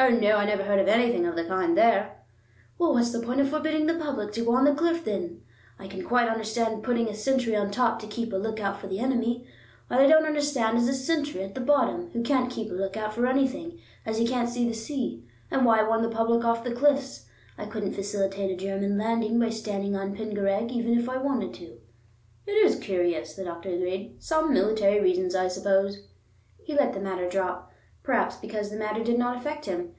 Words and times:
"Oh, 0.00 0.10
no; 0.10 0.36
I 0.36 0.44
never 0.46 0.62
heard 0.62 0.78
of 0.78 0.86
anything 0.86 1.26
of 1.26 1.34
the 1.34 1.44
kind 1.44 1.76
there." 1.76 2.20
"Well, 2.78 2.92
what's 2.94 3.10
the 3.10 3.18
point 3.18 3.40
of 3.40 3.48
forbidding 3.50 3.86
the 3.86 3.96
public 3.98 4.30
to 4.34 4.44
go 4.44 4.52
on 4.54 4.64
the 4.64 4.72
cliff, 4.72 5.04
then? 5.04 5.42
I 5.76 5.88
can 5.88 6.04
quite 6.04 6.28
understand 6.28 6.84
putting 6.84 7.08
a 7.08 7.14
sentry 7.14 7.56
on 7.56 7.66
the 7.66 7.72
top 7.72 7.98
to 7.98 8.06
keep 8.06 8.32
a 8.32 8.36
look 8.36 8.60
out 8.60 8.78
for 8.80 8.86
the 8.86 9.00
enemy. 9.00 9.48
What 9.88 9.98
I 9.98 10.06
don't 10.06 10.24
understand 10.24 10.78
is 10.78 10.86
a 10.88 10.94
sentry 10.94 11.42
at 11.42 11.56
the 11.56 11.60
bottom 11.60 12.10
who 12.12 12.22
can't 12.22 12.48
keep 12.48 12.70
a 12.70 12.74
look 12.74 12.96
out 12.96 13.12
for 13.12 13.26
anything, 13.26 13.80
as 14.06 14.18
he 14.18 14.26
can't 14.26 14.48
see 14.48 14.68
the 14.68 14.72
sea. 14.74 15.24
And 15.50 15.66
why 15.66 15.82
warn 15.82 16.02
the 16.02 16.08
public 16.08 16.44
off 16.44 16.62
the 16.62 16.74
cliffs? 16.74 17.26
I 17.58 17.66
couldn't 17.66 17.94
facilitate 17.94 18.52
a 18.52 18.56
German 18.56 18.96
landing 18.98 19.36
by 19.40 19.50
standing 19.50 19.96
on 19.96 20.14
Pengareg, 20.14 20.70
even 20.70 20.96
if 20.96 21.08
I 21.08 21.16
wanted 21.18 21.52
to." 21.54 21.76
"It 22.46 22.52
is 22.52 22.76
curious," 22.78 23.34
the 23.34 23.42
doctor 23.44 23.70
agreed. 23.70 24.22
"Some 24.22 24.52
military 24.52 25.00
reasons, 25.00 25.34
I 25.34 25.48
suppose." 25.48 26.06
He 26.62 26.76
let 26.76 26.92
the 26.94 27.00
matter 27.00 27.28
drop, 27.28 27.64
perhaps 28.04 28.36
because 28.36 28.70
the 28.70 28.76
matter 28.76 29.04
did 29.04 29.18
not 29.18 29.36
affect 29.36 29.66
him. 29.66 29.92